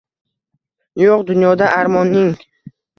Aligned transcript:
Yo’q 1.03 1.23
dunyoda 1.29 1.71
armoning. 1.79 2.37